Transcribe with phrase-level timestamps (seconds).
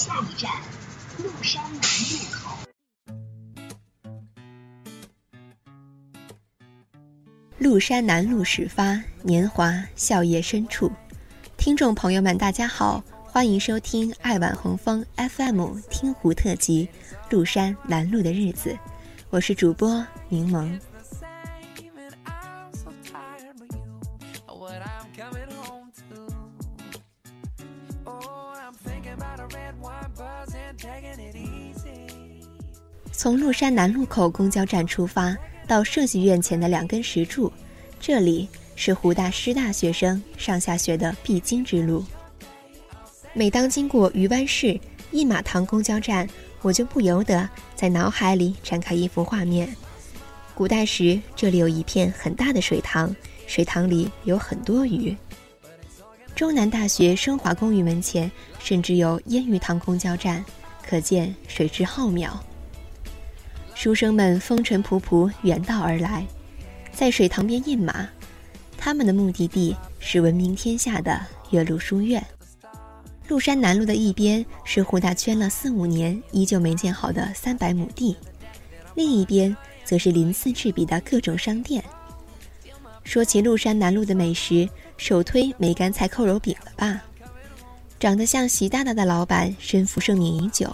[0.00, 0.50] 下一站，
[1.18, 2.56] 麓山南路口。
[7.58, 10.90] 麓山南路始发，年华笑靥深处。
[11.58, 16.88] 听众朋友们，大家好，欢迎收听爱晚红枫 FM 听湖特辑
[17.30, 18.70] 《麓山南路的日子》，
[19.28, 20.80] 我是主播柠檬。
[33.20, 37.52] 从麓山南路口公交站出发，到设计院前的两根石柱，
[38.00, 42.02] 这里是湖大师大学生上下学的必经之路。
[43.34, 44.80] 每当经过鱼湾市
[45.10, 46.26] 印马塘公交站，
[46.62, 49.68] 我就不由得在脑海里展开一幅画面：
[50.54, 53.14] 古代时，这里有一片很大的水塘，
[53.46, 55.14] 水塘里有很多鱼。
[56.34, 60.42] 中南大学升华公寓门前甚至有烟鱼塘公交站，
[60.82, 62.30] 可见水质浩渺。
[63.82, 66.26] 书生们风尘仆仆远道而来，
[66.92, 68.06] 在水塘边印马。
[68.76, 72.22] 他们的目的地是闻名天下的岳麓书院。
[73.26, 78.14] 麓山南路的一边是胡大圈了四五年依旧没建好的三百亩地，
[78.94, 81.82] 另一边则是鳞次栉比的各种商店。
[83.02, 87.02] 说起麓山南路的美食，首推梅干菜扣肉饼了吧？
[87.98, 90.70] 长得像习大大的老板身负盛名已久。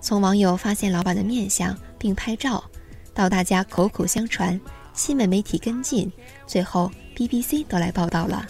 [0.00, 2.64] 从网友发现老板的面相并拍照，
[3.12, 4.58] 到大家口口相传，
[4.94, 6.10] 新闻媒体跟进，
[6.46, 8.46] 最后 BBC 都来报道了，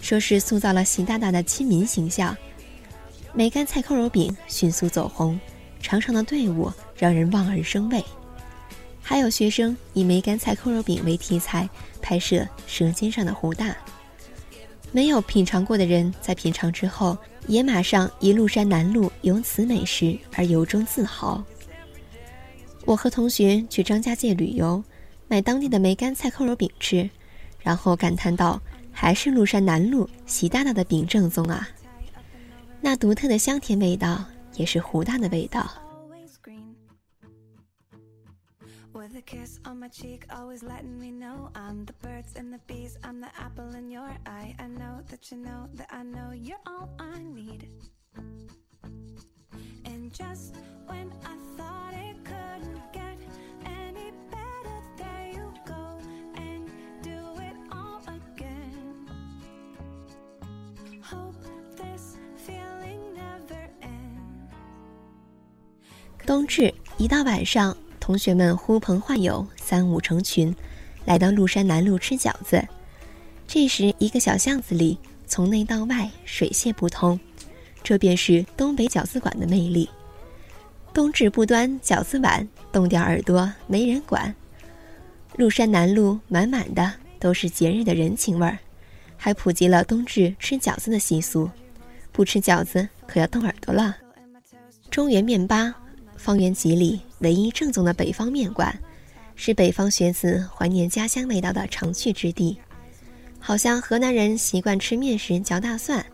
[0.00, 2.36] 说是塑造了习大大的亲民形象。
[3.32, 5.38] 梅干菜扣肉饼迅速走红，
[5.80, 8.04] 长长的队伍让人望而生畏。
[9.02, 11.68] 还有学生以梅干菜扣肉饼为题材
[12.00, 12.36] 拍摄
[12.66, 13.66] 《舌尖上的湖大》，
[14.92, 17.16] 没有品尝过的人在品尝之后。
[17.46, 21.42] 也马上以麓山南路有此美食而由衷自豪。
[22.86, 24.82] 我和同学去张家界旅游，
[25.28, 27.08] 买当地的梅干菜扣肉饼吃，
[27.60, 28.60] 然后感叹道
[28.90, 31.68] ：“还是麓山南路习大大的饼正宗啊！”
[32.80, 34.24] 那独特的香甜味道，
[34.56, 35.70] 也是湖大的味道。
[66.30, 67.76] 冬至一到晚上。
[67.98, 70.54] 同学们呼朋唤友，三五成群，
[71.04, 72.64] 来到麓山南路吃饺子。
[73.48, 74.96] 这时，一个小巷子里，
[75.26, 77.18] 从内到外水泄不通，
[77.82, 79.90] 这便是东北饺子馆的魅力。
[80.94, 84.32] 冬至不端饺子碗，冻掉耳朵没人管。
[85.36, 88.56] 麓山南路满满的都是节日的人情味儿，
[89.16, 91.50] 还普及了冬至吃饺子的习俗。
[92.12, 93.96] 不吃饺子可要冻耳朵了。
[94.92, 95.74] 中原面吧。
[96.20, 98.78] 方圆几里唯一正宗的北方面馆，
[99.36, 102.58] 是北方学子怀念家乡味道的常去之地。
[103.38, 106.04] 好像河南人习惯吃面时嚼大蒜，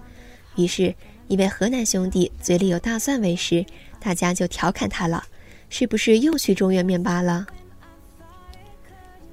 [0.54, 0.94] 于是，
[1.26, 3.66] 一位河南兄弟嘴里有大蒜味时，
[3.98, 5.24] 大家就调侃他了
[5.68, 7.44] ：“是不是又去中原面吧了？”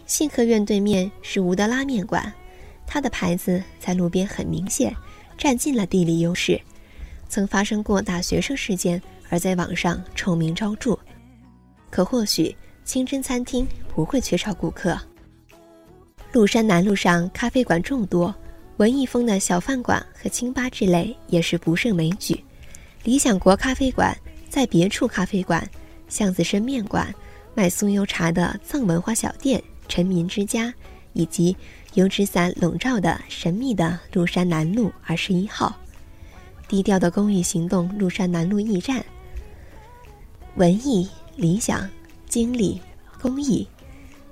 [0.08, 2.34] 信和院对面是吴德拉面馆，
[2.88, 4.92] 它的牌子在路边很明显，
[5.38, 6.60] 占尽了地理优势。
[7.30, 9.00] 曾发生过大学生事件。
[9.34, 10.96] 而在网上臭名昭著，
[11.90, 12.56] 可或许
[12.86, 14.96] 清真餐厅不会缺少顾客。
[16.32, 18.32] 麓山南路上咖啡馆众多，
[18.78, 22.40] 文艺风的小饭馆和清吧之类也是不胜枚举。
[23.04, 24.16] 理想国咖啡馆、
[24.52, 25.68] 在别处咖啡馆、
[26.08, 27.12] 巷子深面馆、
[27.56, 30.72] 卖酥油茶的藏文化小店、臣民之家，
[31.14, 31.58] 以及
[31.96, 35.76] 油纸伞笼罩的神秘的麓山南路二十一号，
[36.68, 39.04] 低调的公益行动麓山南路驿站。
[40.56, 41.90] 文艺、理想、
[42.30, 42.80] 经历、
[43.20, 43.68] 公益，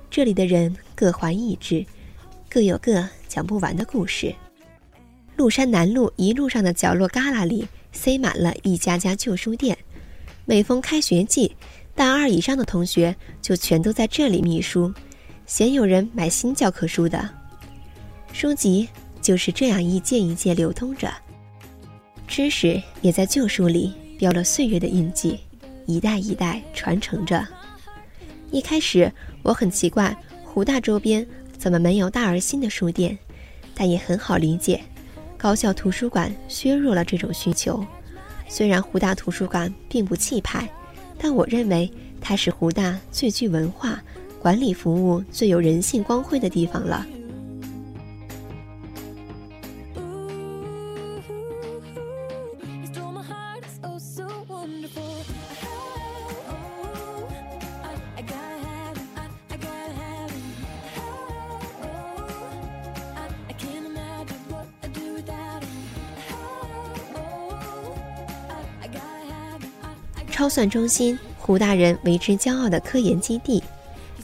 [0.08, 1.84] 这里的人各怀异志，
[2.48, 4.32] 各有各讲不完的故事。
[5.36, 9.76] 麓山南路一路上的角落旮旯里塞满了一家家旧书店，
[10.44, 11.50] 每逢开学季，
[11.96, 14.94] 大二以上的同学就全都在这里觅书，
[15.46, 17.28] 鲜有人买新教科书的。
[18.32, 18.88] 书籍
[19.20, 21.12] 就是这样一件一件流通着，
[22.28, 25.36] 知识也在旧书里标了岁月的印记。
[25.92, 27.46] 一代一代传承着。
[28.50, 29.12] 一开始
[29.42, 31.26] 我很奇怪，湖大周边
[31.58, 33.18] 怎么没有大而新的书店，
[33.74, 34.80] 但也很好理解，
[35.36, 37.84] 高校图书馆削弱了这种需求。
[38.48, 40.66] 虽然湖大图书馆并不气派，
[41.18, 41.90] 但我认为
[42.20, 44.02] 它是湖大最具文化、
[44.38, 47.06] 管理服务最有人性光辉的地方了。
[70.32, 73.62] 超算中心，胡大人为之骄傲的科研基地。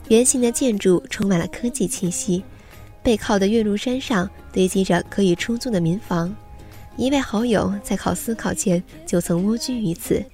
[0.08, 2.43] 圆形的建筑充满了科技气息，
[3.02, 6.34] 背靠的岳麓山上堆积着可以出租的民房。
[6.96, 10.25] 一位好友在考司考前就曾蜗居于此。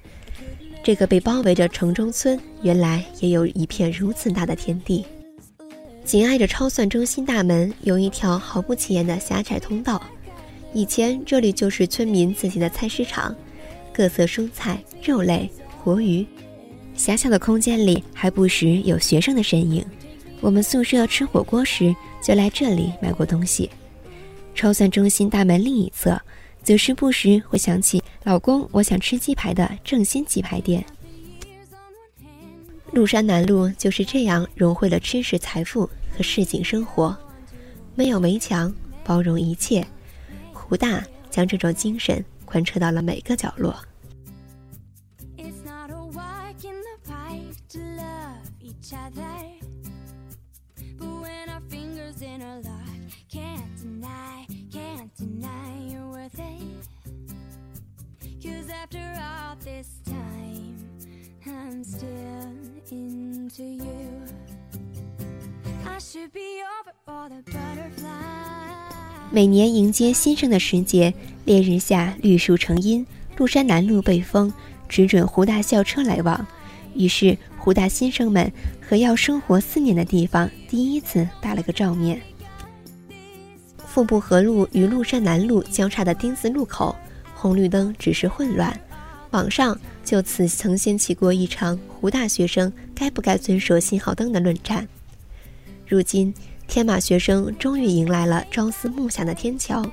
[0.83, 5.05] 这个被包围着城中村，原来也有一片如此大的天地。
[6.05, 10.01] 紧挨着超算中心大门，有一条毫不起眼的狭窄通道。
[10.73, 13.35] 以前这里就是村民自己的菜市场，
[13.93, 15.51] 各色蔬菜、肉类。
[15.85, 16.27] 活鱼，
[16.95, 19.85] 狭小的空间里还不时有学生的身影。
[20.41, 23.69] 我们宿舍吃火锅时就来这里买过东西。
[24.55, 26.19] 超算中心大门另一侧，
[26.63, 30.83] 则是不时会想起“老公，我想吃鸡排”的正新鸡排店。
[32.91, 35.85] 麓山南路就是这样融汇了知识财富
[36.17, 37.15] 和市井生活，
[37.95, 38.73] 没有围墙，
[39.05, 39.87] 包容一切。
[40.51, 43.77] 湖大将这种精神贯彻到了每个角落。
[69.31, 71.13] 每年迎接新生的时节，
[71.45, 73.05] 烈日下绿树成荫，
[73.37, 74.53] 麓山南路被封，
[74.89, 76.47] 只准湖大校车来往。
[76.95, 82.21] 于是，湖大新生们和要生活四年的地方第一次打了个照面。
[83.79, 86.95] 富布河路与麓山南路交叉的丁字路口，
[87.35, 88.79] 红绿灯只是混乱。
[89.31, 94.87] 网上就此曾掀起过一场湖大学生该不该遵守信号灯的论战。
[95.89, 96.33] 如今，
[96.69, 99.85] 天马学生终于迎来了朝思暮想的天桥。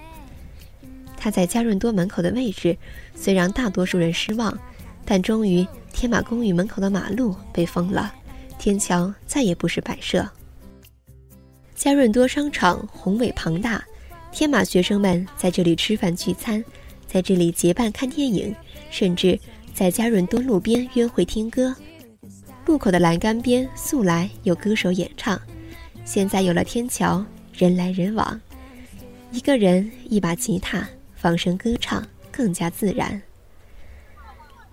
[1.15, 2.77] 它在加润多门口的位置，
[3.15, 4.57] 虽让大多数人失望，
[5.05, 8.13] 但终于天马公寓门口的马路被封了，
[8.59, 10.27] 天桥再也不是摆设。
[11.73, 13.83] 加润多商场宏伟庞大，
[14.31, 16.63] 天马学生们在这里吃饭聚餐，
[17.07, 18.53] 在这里结伴看电影。
[18.89, 19.39] 甚至
[19.73, 21.75] 在加润多路边约会听歌，
[22.65, 25.39] 路口的栏杆边素来有歌手演唱，
[26.05, 28.39] 现在有了天桥，人来人往，
[29.31, 33.21] 一个人一把吉他放声歌唱，更加自然。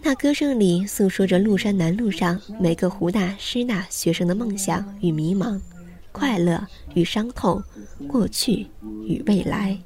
[0.00, 5.60] 那歌声里诉说着麓山南路上每个湖大师大学生的梦想与迷茫，
[6.12, 7.62] 快乐与伤痛，
[8.06, 8.66] 过去
[9.04, 9.76] 与未来。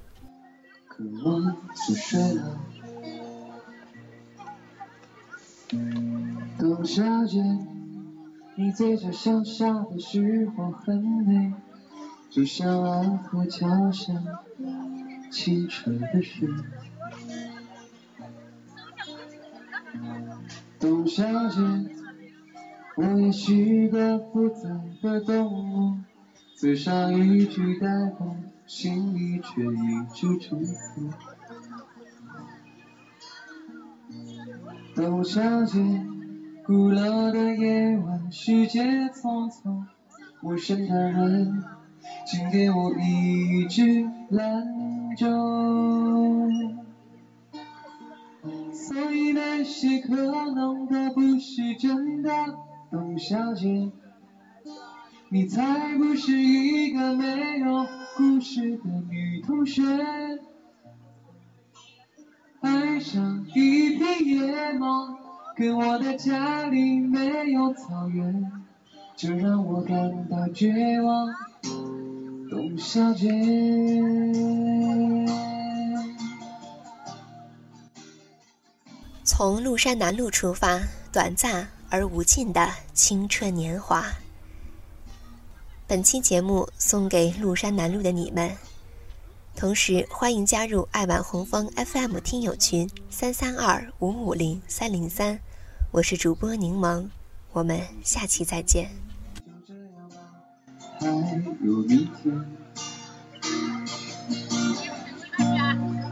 [6.59, 7.43] 董小姐，
[8.57, 11.55] 你嘴角向下的时候很美，
[12.29, 14.13] 就像安河桥下
[15.31, 16.47] 清澈的水。
[20.79, 21.61] 董小姐，
[22.97, 24.69] 我也是个复杂
[25.01, 25.97] 的动物，
[26.55, 31.11] 嘴上一句带过，心里却一直祝福。
[34.95, 35.81] 董小姐，
[36.67, 39.85] 古老的夜晚，世界匆匆，
[40.43, 41.63] 陌生的人，
[42.27, 45.27] 请给我一支兰州。
[48.71, 52.31] 所以那些可能都不是真的，
[52.91, 53.91] 董小姐，
[55.31, 59.83] 你才不是一个没有故事的女同学。
[62.63, 64.87] 爱上一匹野马，
[65.57, 68.53] 可我的家里没有草原，
[69.17, 71.27] 这让我感到绝望。
[72.49, 73.29] 董小姐，
[79.25, 80.81] 从麓山南路出发，
[81.13, 84.05] 短暂而无尽的青春年华。
[85.89, 88.57] 本期节目送给麓山南路的你们。
[89.55, 95.39] 同时，欢迎加入爱晚红枫 FM 听友群三三二五五零三零三，
[95.93, 97.09] 我是主播柠檬，
[97.53, 98.91] 我们下期再见。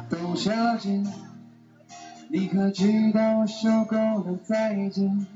[0.09, 1.03] 董小姐，
[2.29, 5.27] 你可知道我受够了再见？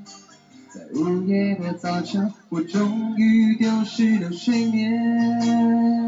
[0.73, 6.07] 在午夜的早晨，我终于丢失了睡眠。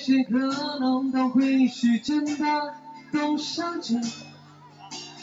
[0.00, 0.32] 谁可
[0.78, 2.74] 能都会是真的，
[3.12, 4.00] 董小姐。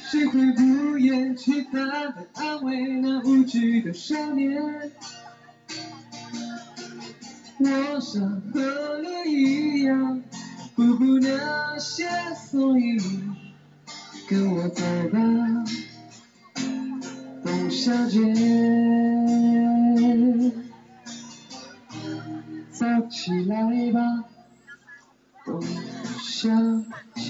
[0.10, 1.82] 谁会不厌其烦
[2.14, 4.62] 地安慰那无知的少年？
[7.60, 8.22] 我想
[8.54, 10.22] 和你一样，
[10.76, 13.00] 不顾那些，所以
[14.30, 15.20] 跟我走吧，
[17.44, 18.22] 董小姐，
[22.72, 24.24] 走起来吧，
[26.48, 26.54] 小
[27.14, 27.24] 姐。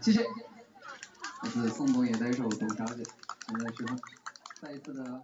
[0.00, 0.24] 谢谢，
[1.42, 3.02] 这是宋冬野的一首《董小姐》，
[3.48, 3.84] 现在是
[4.62, 5.20] 再一次的